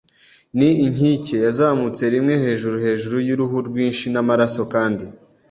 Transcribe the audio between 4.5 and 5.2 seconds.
kandi